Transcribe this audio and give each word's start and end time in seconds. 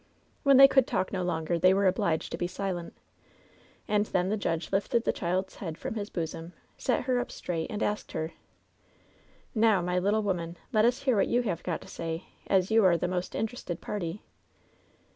"When 0.41 0.57
they 0.57 0.67
could 0.67 0.87
talk 0.87 1.13
no 1.13 1.21
longer 1.21 1.59
they 1.59 1.75
were 1.75 1.85
obliged 1.85 2.31
to 2.31 2.35
180 2.35 2.73
LOVE'S 2.73 2.81
BITTEREST 2.81 3.83
CUP 3.85 3.85
be 3.85 3.85
silent, 3.85 3.85
and 3.87 4.05
then 4.07 4.29
the 4.31 4.35
judge 4.35 4.71
lifted 4.71 5.03
the 5.03 5.13
child's 5.13 5.57
head 5.57 5.77
from 5.77 5.93
his 5.93 6.09
bosom, 6.09 6.53
sat 6.75 7.03
her 7.03 7.23
np 7.23 7.29
straight, 7.31 7.69
and 7.69 7.83
asked 7.83 8.13
her:" 8.13 8.31
^Now, 9.55 9.83
my 9.85 9.99
little 9.99 10.23
woman, 10.23 10.57
let 10.73 10.85
us 10.85 11.03
hear 11.03 11.17
what 11.17 11.27
you 11.27 11.43
have 11.43 11.61
got 11.61 11.81
to 11.81 11.87
say, 11.87 12.23
as 12.47 12.71
you 12.71 12.83
are 12.83 12.97
the 12.97 13.07
most 13.07 13.35
interested 13.35 13.79
party. 13.79 14.23